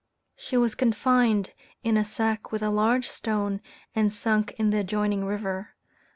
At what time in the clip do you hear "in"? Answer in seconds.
1.83-1.95, 4.57-4.71